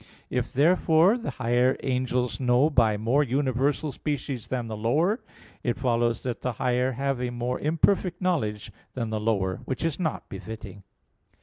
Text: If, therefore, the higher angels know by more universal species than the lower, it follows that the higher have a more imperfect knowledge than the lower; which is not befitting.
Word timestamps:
If, 0.31 0.51
therefore, 0.51 1.15
the 1.19 1.29
higher 1.29 1.77
angels 1.83 2.39
know 2.39 2.71
by 2.71 2.97
more 2.97 3.21
universal 3.21 3.91
species 3.91 4.47
than 4.47 4.65
the 4.67 4.75
lower, 4.75 5.19
it 5.61 5.77
follows 5.77 6.23
that 6.23 6.41
the 6.41 6.53
higher 6.53 6.93
have 6.93 7.21
a 7.21 7.29
more 7.29 7.59
imperfect 7.59 8.19
knowledge 8.19 8.71
than 8.93 9.11
the 9.11 9.19
lower; 9.19 9.57
which 9.65 9.85
is 9.85 9.99
not 9.99 10.27
befitting. 10.27 10.81